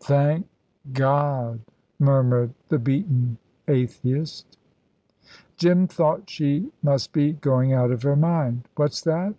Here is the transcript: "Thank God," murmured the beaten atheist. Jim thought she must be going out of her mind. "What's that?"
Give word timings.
"Thank 0.00 0.48
God," 0.94 1.60
murmured 2.00 2.54
the 2.70 2.78
beaten 2.80 3.38
atheist. 3.68 4.58
Jim 5.56 5.86
thought 5.86 6.28
she 6.28 6.72
must 6.82 7.12
be 7.12 7.34
going 7.34 7.72
out 7.72 7.92
of 7.92 8.02
her 8.02 8.16
mind. 8.16 8.68
"What's 8.74 9.02
that?" 9.02 9.36